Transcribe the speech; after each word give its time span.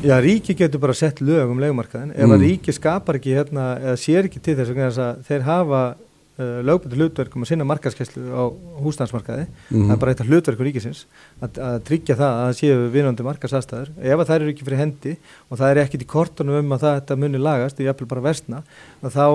Já, 0.00 0.16
ríki 0.24 0.54
getur 0.56 0.80
bara 0.80 0.94
sett 0.96 1.18
lög 1.20 1.50
um 1.52 1.58
legumarkaðin 1.60 2.14
ef 2.16 2.24
Mm. 2.24 2.32
að 2.32 2.44
ríki 2.46 2.72
skapar 2.72 3.18
ekki 3.18 3.34
hérna 3.36 3.64
eða 3.80 3.96
sér 4.00 4.24
ekki 4.28 4.40
til 4.40 4.54
þess 4.56 4.72
þess 4.72 4.98
að 4.98 5.18
þeir 5.28 5.42
hafa 5.44 5.80
uh, 6.40 6.62
lögbundu 6.64 6.96
hlutverkum 6.96 7.42
að 7.44 7.48
sinna 7.50 7.66
markaðskeslu 7.68 8.22
á 8.32 8.42
húsnæðsmarkaði 8.80 9.44
Mhm. 9.70 9.84
það 9.88 9.92
er 9.92 10.00
bara 10.00 10.10
eitt 10.14 10.20
af 10.24 10.26
hlutverkum 10.30 10.64
ríkisins 10.64 11.04
að, 11.42 11.50
að 11.60 11.76
tryggja 11.84 12.16
það 12.16 12.32
að 12.32 12.46
það 12.48 12.56
séu 12.60 12.88
vinandi 12.96 13.26
markaðsastæður 13.28 13.88
ef 14.00 14.16
að 14.18 14.26
það 14.30 14.36
eru 14.40 14.48
ekki 14.54 14.64
fyrir 14.64 14.80
hendi 14.80 15.16
og 15.50 15.58
það 15.60 15.70
er 15.70 15.82
ekkit 15.84 16.02
í 16.02 16.08
kortunum 16.08 16.58
um 16.64 16.72
að 16.72 16.80
það 16.80 16.96
þetta 17.00 17.16
muni 17.20 17.38
lagast, 17.38 17.76
ég 17.80 17.90
jafnvel 17.92 18.08
bara 18.08 18.24
versna 18.24 18.62
að 19.04 19.10
þá 19.20 19.26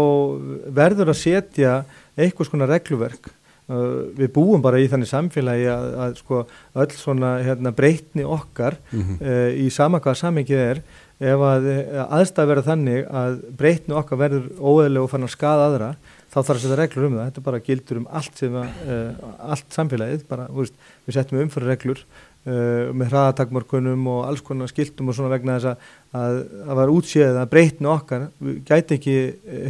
verður 0.82 1.14
að 1.14 1.22
setja 1.22 1.86
eitthvað 2.18 2.50
svona 2.50 2.66
regluverk 2.74 3.30
Uh, 3.66 4.12
við 4.14 4.28
búum 4.36 4.62
bara 4.62 4.78
í 4.78 4.86
þannig 4.86 5.10
samfélagi 5.10 5.64
að, 5.74 5.86
að 6.04 6.12
sko 6.20 6.42
öll 6.78 6.92
svona 6.94 7.32
hérna, 7.42 7.72
breytni 7.74 8.22
okkar 8.22 8.76
Mhm. 8.92 9.16
uh, 9.26 9.48
í 9.58 9.72
sama 9.74 9.98
hvaða 9.98 10.20
samengið 10.20 10.60
er 10.62 10.82
ef 11.18 11.42
að 11.48 11.66
uh, 11.72 12.04
aðstæð 12.20 12.52
verður 12.52 12.68
þannig 12.68 13.08
að 13.10 13.40
breytni 13.58 13.96
okkar 13.98 14.20
verður 14.22 14.46
óeðlega 14.62 15.02
og 15.08 15.10
fann 15.16 15.26
að 15.26 15.34
skada 15.34 15.66
aðra 15.72 15.88
þá 16.30 16.38
þarf 16.44 16.52
að 16.54 16.62
setja 16.62 16.78
reglur 16.78 17.08
um 17.08 17.16
það 17.18 17.26
þetta 17.32 17.44
bara 17.48 17.64
gildur 17.66 17.98
um 18.04 18.08
allt 18.22 18.38
sem 18.44 18.60
að, 18.62 18.78
uh, 18.86 19.34
allt 19.56 19.74
samfélagið, 19.80 20.28
bara, 20.30 20.46
veist, 20.60 20.78
við 21.08 21.18
settum 21.18 21.42
umfyrir 21.42 21.72
reglur 21.74 22.06
með 22.46 23.08
hraðatakmörkunum 23.10 24.04
og 24.14 24.28
alls 24.28 24.44
konar 24.46 24.70
skiltum 24.70 25.10
og 25.10 25.16
svona 25.18 25.32
vegna 25.34 25.56
þess 25.58 25.72
að, 25.72 25.88
að, 26.22 26.36
að 26.70 26.78
var 26.84 26.92
útséð 26.94 27.40
að 27.42 27.50
breytni 27.56 27.90
okkar 27.90 28.28
gæti 28.70 29.00
ekki 29.00 29.16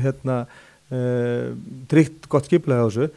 hérna 0.04 0.42
tryggt 1.92 2.28
gott 2.32 2.50
skiplega 2.50 2.84
á 2.84 2.88
þessu 2.90 3.08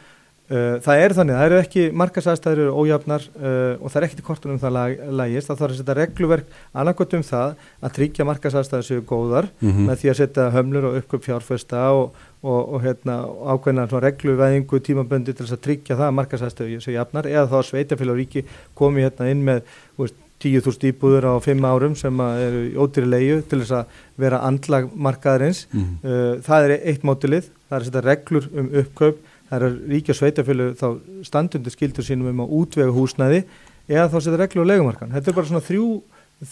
það 0.48 1.00
er 1.04 1.12
þannig, 1.12 1.34
það 1.36 1.46
eru 1.48 1.56
ekki 1.60 1.82
markasæðstæður 2.00 2.60
eru 2.62 2.76
ójafnar 2.80 3.24
uh, 3.36 3.74
og 3.84 3.90
það 3.92 3.96
er 4.00 4.06
ekkert 4.06 4.22
í 4.22 4.26
kortunum 4.28 4.60
það 4.62 4.72
lag, 4.78 4.94
lagist, 5.20 5.48
það 5.50 5.58
þarf 5.60 5.74
að 5.74 5.80
setja 5.82 5.96
regluverk 5.98 6.54
annarkot 6.82 7.16
um 7.18 7.24
það 7.28 7.50
að 7.84 7.92
tryggja 7.98 8.26
markasæðstæður 8.30 8.86
séu 8.88 9.02
góðar 9.10 9.48
Mhm. 9.60 9.82
með 9.90 9.96
því 10.00 10.08
að 10.12 10.18
setja 10.22 10.46
hömlur 10.54 10.86
og 10.88 10.96
uppköp 11.02 11.26
fjárfesta 11.28 11.82
og, 11.92 12.14
og, 12.42 12.60
og 12.74 12.80
hérna, 12.86 13.18
ákveðna 13.52 13.88
svona 13.90 14.06
regluvæðingu 14.08 14.80
tímaböndi 14.88 15.34
til 15.36 15.44
þess 15.44 15.58
að 15.58 15.64
tryggja 15.68 15.98
það 16.00 16.08
að 16.08 16.16
markasæðstæður 16.22 16.80
séu 16.86 16.96
jafnar 16.96 17.28
eða 17.28 17.44
þá 17.52 17.58
sveitafélag 17.68 18.14
og 18.16 18.20
ríki 18.22 18.44
komi 18.78 19.04
hérna 19.04 19.28
inn 19.30 19.44
með 19.44 19.60
veist, 20.00 20.16
10.000 20.38 20.92
íbúður 20.92 21.24
á 21.28 21.34
5 21.42 21.64
árum 21.66 21.94
sem 21.98 22.20
eru 22.22 22.60
í 22.70 22.76
ódýri 22.78 23.08
leiðu 23.10 23.40
til 23.50 23.58
þess 23.64 23.72
að 23.80 23.96
vera 24.22 24.38
andlag 24.46 24.86
markaðarins 24.94 25.66
Mhm. 25.74 25.96
uh, 26.04 26.36
það 26.46 26.68
er 26.70 26.74
eitt 26.86 27.02
mótilið, 27.02 27.48
það 27.68 27.74
er 27.74 27.80
að 27.82 27.88
setja 27.90 28.04
reglur 28.06 28.46
um 28.54 28.68
uppkaup 28.82 29.18
það 29.48 29.66
er 29.66 29.76
ríkja 29.94 30.16
sveitafjölu 30.16 30.68
þá 30.78 30.86
standundu 31.26 31.72
skildur 31.72 32.06
sínum 32.06 32.30
um 32.32 32.44
að 32.44 32.54
útvega 32.60 32.94
húsnæði 32.94 33.42
eða 33.88 34.08
þá 34.12 34.16
setja 34.20 34.40
reglur 34.42 34.68
á 34.68 34.70
legumarkan 34.72 35.12
þetta 35.14 35.30
er 35.30 35.36
bara 35.38 35.50
svona 35.50 35.64
þrjú, 35.64 35.90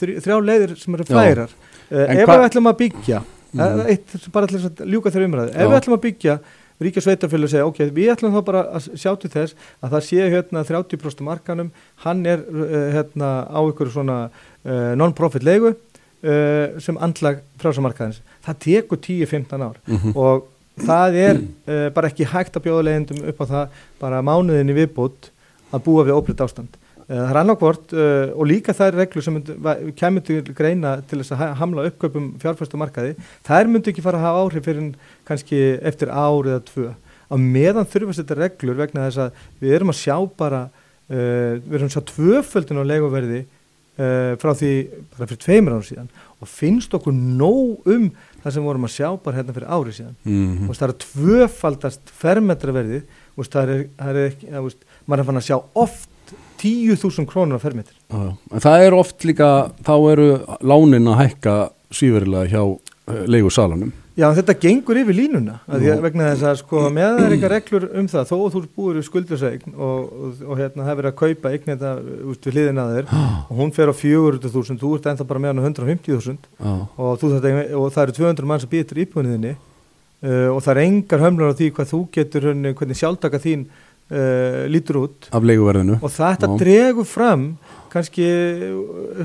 þrjú 0.01 0.21
þrjá 0.25 0.37
leiðir 0.51 0.77
sem 0.81 0.99
eru 0.99 1.09
færar 1.09 1.51
uh, 1.51 2.05
En 2.07 2.21
ef 2.23 2.31
við 2.31 2.47
ætlum 2.49 2.71
að 2.71 2.79
byggja 2.85 3.23
mm. 3.53 3.83
eitt, 3.93 4.15
bara 4.35 4.51
þess 4.51 4.71
að 4.71 4.87
ljúka 4.93 5.13
þeirra 5.13 5.31
umræðu 5.31 5.53
ef 5.53 5.69
við 5.71 5.81
ætlum 5.81 5.99
að 5.99 6.07
byggja 6.07 6.39
ríkja 6.83 7.03
sveitafjölu 7.05 7.49
segja 7.49 7.67
ok, 7.69 7.79
við 7.97 8.11
ætlum 8.13 8.35
þá 8.35 8.43
bara 8.45 8.63
að 8.77 8.89
sjá 9.01 9.13
til 9.21 9.31
þess 9.33 9.57
að 9.81 9.95
það 9.95 10.07
sé 10.09 10.27
hérna 10.35 10.65
30% 10.69 11.25
markanum 11.25 11.71
hann 12.05 12.25
er 12.29 12.43
uh, 12.53 12.75
hérna 12.97 13.31
á 13.49 13.61
ykkur 13.65 13.93
svona 13.95 14.19
uh, 14.29 14.93
non-profit 14.99 15.47
leigu 15.47 15.73
uh, 15.73 16.77
sem 16.83 17.01
andlag 17.01 17.41
frásamarkaðins 17.61 18.21
það 18.45 18.61
tekur 18.67 19.01
10-15 19.09 19.65
ár. 19.65 19.81
Mhm. 19.87 20.13
og 20.17 20.53
það 20.83 21.17
er 21.21 21.39
uh, 21.41 21.87
bara 21.95 22.11
ekki 22.11 22.27
hægt 22.29 22.57
að 22.59 22.67
bjóða 22.67 22.83
leiðendum 22.89 23.23
upp 23.31 23.39
á 23.41 23.45
það 23.53 23.79
bara 24.03 24.25
mánuðinni 24.27 24.77
viðbútt 24.77 25.31
að 25.73 25.83
búa 25.87 26.05
við 26.07 26.19
óbreytt 26.19 26.43
ástand. 26.45 26.77
Uh, 27.07 27.15
það 27.17 27.31
er 27.31 27.41
annarkvort 27.43 27.95
uh, 27.97 28.35
og 28.37 28.49
líka 28.51 28.75
þær 28.77 28.99
reglur 29.01 29.25
sem 29.25 29.41
kemur 29.97 30.25
til 30.27 30.41
greina 30.59 30.97
til 31.09 31.21
þess 31.23 31.35
að 31.37 31.43
ha- 31.43 31.57
hamla 31.63 31.87
uppkaupum 31.91 32.33
fjárfæstu 32.43 32.81
markaði, 32.81 33.15
þær 33.47 33.71
myndu 33.73 33.93
ekki 33.93 34.05
fara 34.05 34.21
að 34.21 34.27
hafa 34.29 34.45
áhrif 34.45 34.67
fyrir 34.67 34.89
kannski 35.29 35.61
eftir 35.87 36.13
ár 36.13 36.51
eða 36.51 36.65
tvö. 36.69 36.89
Á 37.27 37.35
meðan 37.41 37.89
þurfa 37.91 38.13
að 38.13 38.19
setja 38.21 38.39
reglur 38.39 38.79
vegna 38.79 39.09
þess 39.09 39.23
að 39.25 39.41
við 39.63 39.79
erum 39.79 39.91
að 39.91 39.99
sjá 39.99 40.17
bara, 40.39 40.61
við 41.09 41.75
erum 41.79 41.89
að 41.89 41.95
sjá 41.97 42.05
tvöföldin 42.13 42.79
á 42.83 42.91
leguverði 42.91 43.41
uh, 43.99 44.33
frá 44.41 44.53
því 44.57 44.71
bara 45.17 45.29
fyrir 45.31 45.43
tveimur 45.45 45.77
ára 45.77 45.87
síðan 45.89 46.09
og 46.41 46.49
finnst 46.53 46.95
okkur 46.97 47.15
nóg 47.17 47.87
um 47.89 48.11
það 48.43 48.53
sem 48.57 48.67
vorum 48.69 48.85
að 48.89 48.95
sjá 48.97 49.09
bara 49.25 49.39
hérna 49.41 49.55
fyrir 49.57 49.71
ári 49.73 49.95
síðan 49.97 50.17
Mhm. 50.25 50.59
Þú 50.67 50.69
veist, 50.71 50.83
það 50.83 50.89
er 50.89 50.99
tvöfaldast 51.07 52.13
fermetraverðið 52.25 53.03
veist, 53.37 53.53
það 53.53 53.73
er, 53.77 53.87
það 53.99 54.21
er 54.21 54.31
ekki, 54.31 54.51
það, 54.53 54.71
maður 55.07 55.21
er 55.21 55.29
fann 55.31 55.41
að 55.43 55.49
sjá 55.49 55.57
oft 55.75 56.09
10.000 56.59 57.27
krónur 57.29 57.61
á 57.61 57.63
fermetri. 57.63 57.95
En 58.11 58.63
það 58.65 58.87
er 58.87 58.95
oft 58.97 59.25
líka, 59.29 59.49
þá 59.85 59.95
eru 60.13 60.29
lánin 60.65 61.11
að 61.13 61.19
hækka 61.21 61.55
svíferilega 61.93 62.49
hjá 62.51 62.63
uh, 62.65 63.21
leigusalanum. 63.29 63.93
Já, 64.17 64.31
þetta 64.33 64.55
gengur 64.57 64.97
yfir 64.97 65.17
línuna 65.19 65.59
vegna 65.69 66.31
þess 66.31 66.47
að 66.49 66.59
sko 66.63 66.87
með 66.89 67.19
það 67.19 67.25
er 67.27 67.35
eitthvað 67.35 67.53
reglur 67.53 67.87
um 68.01 68.07
það 68.09 68.31
þó 68.31 68.37
þú 68.55 68.63
búir 68.79 69.01
skuldurseign 69.05 69.75
og, 69.77 70.07
og, 70.09 70.39
og 70.47 70.61
hérna 70.63 70.87
verið 70.89 71.11
að 71.11 71.19
kaupa 71.21 71.53
eign 71.53 71.69
þetta 71.69 71.91
út 72.33 72.49
við 72.49 72.57
hliðina 72.57 72.87
að 72.87 72.95
þér 72.97 73.11
og 73.51 73.61
hún 73.61 73.75
fer 73.77 73.93
á 73.93 73.95
400.000, 74.01 74.79
þú 74.81 74.93
ert 74.97 75.11
ennþá 75.13 75.29
bara 75.29 75.43
með 75.45 75.53
hann 75.53 75.61
á 75.61 75.69
150.000 75.69 76.49
Já, 76.57 76.73
og, 76.97 77.27
og 77.27 77.91
það 77.93 78.03
eru 78.07 78.17
200 78.23 78.49
mann 78.49 78.63
sem 78.65 78.73
býðir 78.73 78.89
til 78.93 79.03
íbúinniðinni 79.05 79.53
uh, 79.57 80.49
og 80.55 80.63
það 80.65 80.73
er 80.73 80.83
engar 80.87 81.27
hömlar 81.27 81.53
á 81.53 81.59
því 81.59 81.71
hvað 81.77 81.93
þú 81.93 82.03
getur 82.17 82.49
hvernig 82.55 83.01
sjálftaka 83.03 83.43
þín 83.43 83.69
uh, 83.69 84.65
lítur 84.71 85.01
út. 85.05 85.29
Og 86.01 86.13
þetta 86.13 86.51
Já. 86.51 86.57
dregur 86.61 87.09
fram 87.09 87.47
kannski 87.93 88.27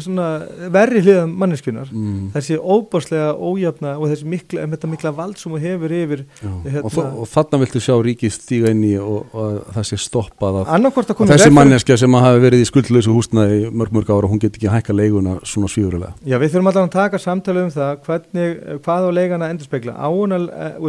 svona 0.02 0.28
verri 0.74 1.02
hliðan 1.04 1.34
manneskunar 1.38 1.90
Mm. 1.92 2.32
þessi 2.34 2.58
óbáslega 2.58 3.34
ójafna 3.36 3.96
og 4.00 4.08
þessi 4.12 4.26
mikla, 4.32 4.66
þetta 4.72 4.90
mikla 4.92 5.12
vald 5.16 5.38
sem 5.38 5.52
hún 5.52 5.60
hefur 5.62 5.92
yfir 5.92 6.24
hérna- 6.42 6.84
Og, 6.86 6.98
og 7.24 7.28
þarna 7.28 7.60
viltu 7.64 7.82
sjá 7.84 7.96
ríkið 8.06 8.32
stíga 8.36 8.72
inn 8.72 8.84
í 8.84 8.94
og, 9.02 9.26
og 9.34 9.76
stoppað 10.02 10.62
að 10.62 10.72
að 10.72 10.86
Og 11.12 11.28
þessi 11.28 11.32
veg 11.32 11.40
fyrir- 11.42 11.58
manneskja 11.58 11.98
sem 11.98 12.12
að 12.16 12.22
hafi 12.28 12.40
verið 12.46 12.62
í 12.64 12.70
skuldlausu 12.72 13.12
húsnaði 13.16 13.72
mörg 13.72 13.92
mörg 13.92 14.10
ára, 14.10 14.28
hún 14.32 14.40
get 14.40 14.56
ekki 14.58 14.70
hækka 14.72 14.94
leiguna 14.96 15.40
svona 15.44 15.68
svífurilega. 15.68 16.14
Já, 16.26 16.38
við 16.40 16.50
þurfum 16.54 16.68
alltaf 16.72 16.88
að 16.88 16.92
taka 16.92 17.18
samtala 17.20 17.64
um 17.66 17.70
það 17.72 17.98
hvernig, 18.06 18.62
hvað 18.86 19.08
á 19.08 19.12
leigana 19.12 19.50
endur 19.52 19.66
spekla 19.68 19.94
á 19.98 20.08
hún 20.10 20.32
að, 20.36 20.50
uh, 20.50 20.88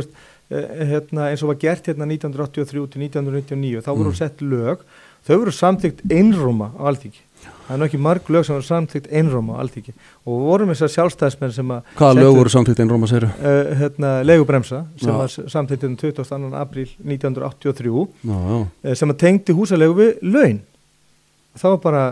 uh, 0.52 0.84
hérna, 0.86 1.30
eins 1.32 1.42
og 1.42 1.48
var 1.52 1.60
gert 1.62 1.86
hérna 1.86 2.06
1983 2.06 2.86
til 2.92 3.00
1999, 3.02 3.80
þá 3.82 3.90
voru 3.96 4.10
Mm. 4.12 4.16
sett 4.16 4.38
lög 4.40 4.78
þau 5.26 5.36
voru 5.38 5.52
samþygt 5.54 6.02
einróma 6.10 6.72
á 6.76 6.82
alþingi 6.90 7.20
það 7.66 7.74
er 7.74 7.80
nú 7.80 7.86
ekki 7.88 8.00
marg 8.02 8.28
lög 8.32 8.44
sem 8.46 8.54
voru 8.56 8.66
samþygt 8.66 9.06
einróma 9.12 9.58
alþingi 9.62 9.94
og 10.26 10.42
vorum 10.46 10.72
þessar 10.72 10.92
sjálfstæðismenn 10.96 11.54
sem 11.56 11.72
að 11.74 11.92
Hvaða 11.98 12.18
lög 12.20 12.36
voru 12.38 12.52
samtíkt 12.54 12.82
einróma 12.84 13.08
segir? 13.10 13.28
uh, 13.30 13.72
hérna, 13.80 14.10
leigubremsa 14.26 14.82
sem 15.00 15.10
Já. 15.10 15.16
var 15.18 15.32
samþygt 15.56 15.86
um 15.88 15.96
22. 15.96 16.52
apríl 16.62 16.88
1983 17.04 18.06
Já, 18.24 18.36
já. 18.36 18.66
eh, 18.84 18.94
sem 18.98 19.10
að 19.14 19.20
tengdi 19.24 19.56
húsalegu 19.56 19.96
við 19.98 20.12
laun 20.22 20.60
þá 21.58 21.66
var 21.74 21.80
bara 21.86 22.04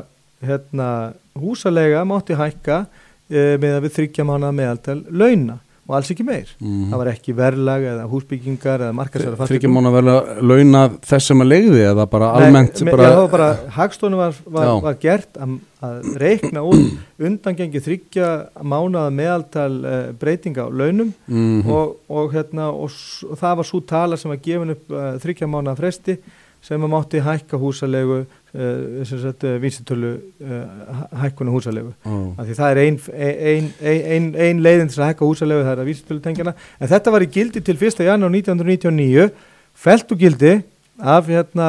hérna, 0.44 0.88
húsalega 1.36 2.04
mátti 2.08 2.36
hækka 2.36 2.86
e, 3.30 3.56
með 3.60 3.74
að 3.76 3.82
við 3.86 3.92
þryggja 3.98 4.24
mánuða 4.28 4.54
meðaltal 4.56 5.00
launa 5.12 5.58
og 5.90 5.96
alls 5.98 6.10
ekki 6.12 6.24
meir. 6.26 6.50
Mm. 6.62 6.90
það 6.92 7.00
var 7.00 7.08
ekki 7.10 7.34
verðlag 7.34 7.86
eða 7.90 8.04
húsbyggingar 8.10 8.84
eða 8.86 8.94
markasæra 8.94 9.48
Þryggja 9.50 9.70
mánu 9.72 9.90
að 9.90 9.96
verða 9.96 10.16
launa 10.52 10.82
þess 11.10 11.30
sem 11.30 11.42
að 11.42 11.50
leigði 11.50 11.80
eða 11.88 12.06
bara 12.12 12.28
almennt 12.38 12.82
Nei, 12.84 12.92
bara, 12.92 13.08
það 13.08 13.20
var 13.20 13.32
bara, 13.34 13.48
hagstofnu 13.76 14.20
var, 14.20 14.38
var, 14.56 14.70
var 14.84 14.98
gert 15.02 15.40
að, 15.42 15.56
að 15.88 16.10
reikna 16.22 16.62
út 16.68 16.84
undangengi 17.30 17.82
þryggja 17.86 18.28
mánuða 18.62 19.08
meðaltal 19.16 19.72
uh, 19.80 19.96
breytinga 20.20 20.66
á 20.66 20.68
launum 20.70 21.10
mm 21.26 21.66
og, 21.70 21.96
og, 22.10 22.30
hérna, 22.34 22.70
og, 22.70 22.94
og 23.26 23.40
það 23.40 23.58
var 23.60 23.68
svo 23.68 23.82
tala 23.86 24.18
sem 24.20 24.30
var 24.30 24.40
gefin 24.44 24.76
upp 24.76 24.94
uh, 24.94 25.10
þryggja 25.22 25.50
mánuða 25.50 25.76
fresti 25.80 26.16
sem 26.64 26.82
að 26.84 26.92
mátti 26.92 27.22
hækka 27.24 27.60
húsalegu 27.60 28.18
uh, 28.20 29.04
sagt, 29.08 29.46
uh, 29.48 29.56
vísitölu 29.62 30.10
uh, 30.44 31.04
hækkunu 31.22 31.54
húsalegu 31.54 31.94
Ó. 32.04 32.34
af 32.36 32.44
því 32.48 32.58
það 32.58 32.74
er 32.74 32.82
ein, 32.84 32.98
ein, 33.14 33.38
ein, 33.52 33.70
ein, 34.16 34.28
ein 34.34 34.60
leiðin 34.64 34.92
til 34.92 35.00
að 35.00 35.12
hækka 35.12 35.30
húsalegu 35.30 35.64
það 35.64 35.72
er 35.72 35.84
að 35.84 35.90
vísitölu 35.92 36.24
tengjana 36.24 36.54
en 36.78 36.92
þetta 36.92 37.14
var 37.14 37.24
í 37.24 37.30
gildi 37.38 37.64
til 37.64 37.78
1. 37.78 38.04
janúar 38.04 38.36
1999 38.36 39.30
felt 39.74 40.12
og 40.12 40.20
gildi 40.20 40.54
af 41.00 41.30
hérna, 41.32 41.68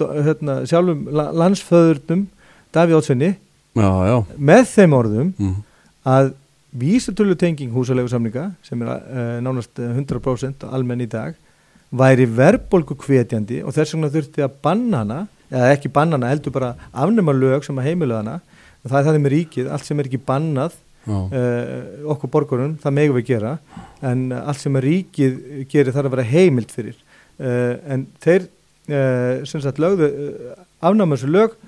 hérna 0.00 0.60
sjálfum 0.66 1.06
la- 1.14 1.30
landsföðurnum 1.44 2.26
Davíð 2.74 2.98
já 4.06 4.16
með 4.38 4.64
þeim 4.74 4.94
orðum 4.98 5.32
mm. 5.38 5.54
að 6.06 6.32
vísitölu 6.70 7.36
tenging 7.38 7.72
húsalegu 7.74 8.10
samninga 8.10 8.50
sem 8.66 8.82
er 8.82 8.90
uh, 8.90 9.38
nánast 9.42 9.78
eh, 9.82 9.94
100% 9.98 10.66
almenn 10.70 11.02
í 11.02 11.08
dag 11.10 11.34
væri 11.90 12.26
verðbólgu 12.30 12.96
hvetjandi 13.02 13.60
og 13.66 13.74
þess 13.74 13.96
vegna 13.96 14.12
þurfti 14.14 14.44
að 14.44 14.56
banna 14.62 15.02
hana 15.02 15.20
eða 15.50 15.72
ekki 15.74 15.90
banna 15.92 16.18
hana, 16.18 16.30
heldur 16.30 16.54
bara 16.54 16.70
afnema 16.92 17.34
lög 17.34 17.66
sem 17.66 17.78
að 17.80 17.90
heimilu 17.90 18.16
hana. 18.16 18.38
Og 18.80 18.92
það 18.92 19.00
er 19.00 19.06
það 19.08 19.18
með 19.24 19.34
ríkið, 19.34 19.70
allt 19.74 19.88
sem 19.88 19.98
er 20.00 20.08
ekki 20.08 20.22
bannað 20.24 20.76
uh, 21.10 22.06
okkur 22.14 22.32
borgurinn, 22.32 22.76
það 22.80 22.96
megum 22.96 23.18
við 23.18 23.26
gera 23.32 23.56
en 24.06 24.30
allt 24.36 24.62
sem 24.62 24.78
að 24.78 24.86
ríkið 24.86 25.40
gerir 25.72 25.96
þarf 25.96 26.08
að 26.08 26.16
vera 26.16 26.28
heimilt 26.30 26.72
fyrir. 26.72 26.96
Uh, 27.40 27.74
en 27.90 28.06
þeir 28.22 28.46
uh, 28.46 29.42
sem 29.48 29.64
sagt 29.64 29.82
lögðu 29.82 30.08
afnáma 30.80 31.18
þessu 31.18 31.34
lög 31.34 31.58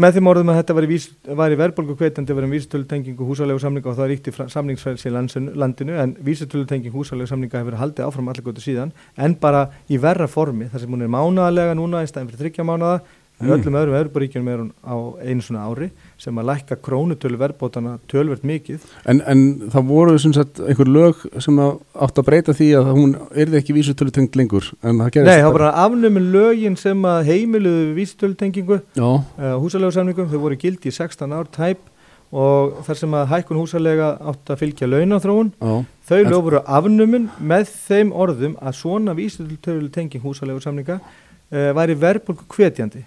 með 0.00 0.16
þeim 0.16 0.28
orðum 0.30 0.50
að 0.52 0.58
þetta 0.60 0.76
var 0.76 0.86
í, 0.86 0.96
í 0.96 1.58
verðbólgu 1.60 1.96
kveitandi 2.00 2.36
verið 2.36 2.48
um 2.48 2.54
vísitölutengingu 2.56 3.26
húsalegu 3.28 3.60
samninga 3.60 3.90
og 3.92 3.98
það 3.98 4.10
ríkti 4.12 4.34
samningsfælsi 4.54 5.10
í 5.10 5.14
landinu 5.60 5.98
en 6.00 6.14
vísitölutengingu 6.24 6.96
húsalegu 6.96 7.28
samninga 7.28 7.60
hefur 7.60 7.76
haldið 7.80 8.06
áfram 8.06 8.30
allir 8.32 8.46
gótu 8.46 8.64
síðan 8.64 8.94
en 9.16 9.36
bara 9.40 9.66
í 9.92 10.00
verra 10.00 10.28
formi 10.30 10.70
þar 10.72 10.84
sem 10.84 10.96
hún 10.96 11.04
er 11.04 11.12
mánaðalega 11.12 11.76
núna 11.76 12.04
í 12.04 12.08
staðin 12.08 12.32
fyrir 12.32 12.46
þryggja 12.46 12.68
mánaða 12.68 13.02
í 13.42 13.50
Mm. 13.50 13.54
öllum 13.58 13.76
öðrum 13.80 13.96
Evroparíkjunum 13.98 14.48
er 14.52 14.58
hún 14.62 14.72
á 14.86 14.94
einu 15.20 15.42
svona 15.42 15.66
ári 15.66 15.90
sem 16.18 16.38
að 16.38 16.48
lækka 16.52 16.76
krónutölu 16.78 17.38
verðbótana 17.40 17.98
tölvert 18.08 18.44
mikið. 18.46 18.80
En, 19.06 19.20
en 19.26 19.68
það 19.72 19.86
voru 19.88 20.18
sem 20.22 20.32
sagt 20.32 20.60
einhver 20.62 20.86
lög 20.88 21.26
sem 21.42 21.58
átt 21.58 22.18
að 22.18 22.26
breyta 22.28 22.54
því 22.54 22.68
að 22.78 22.90
hún 22.94 23.14
yrði 23.34 23.58
ekki 23.58 23.74
vísutölu 23.74 24.12
tengt 24.14 24.36
lengur 24.36 24.70
Nei, 24.82 25.10
það 25.10 25.46
var 25.48 25.56
bara 25.58 25.72
afnuminn 25.84 26.30
lögin 26.32 26.76
sem 26.78 27.02
að 27.02 27.24
heimiluðu 27.30 27.94
vísitölutengingu 27.98 28.80
Já, 28.94 29.08
uh, 29.10 29.56
húsalegu 29.58 29.92
samningum, 29.92 30.28
þau 30.30 30.38
voru 30.46 30.56
gildi 30.56 30.88
í 30.92 30.94
16 30.94 31.32
ár 31.34 31.50
tæp 31.50 31.88
og 32.32 32.78
þar 32.86 32.96
sem 32.96 33.14
að 33.18 33.26
hækkun 33.34 33.58
húsalega 33.60 34.06
átt 34.30 34.52
að 34.54 34.60
fylgja 34.62 34.86
launathróun 34.88 35.50
já, 35.52 35.72
þau 36.08 36.20
lög 36.30 36.44
voru 36.46 36.62
afnumin 36.64 37.26
með 37.38 37.68
þeim 37.88 38.12
orðum 38.16 38.54
að 38.62 38.78
svona 38.78 39.12
vísitölu 39.18 39.90
tenging 39.92 40.22
húsalegu 40.24 40.62
samninga 40.64 40.96
uh, 41.02 41.72
væri 41.76 41.98
verðbólku 42.00 42.48
hvetjandi 42.56 43.04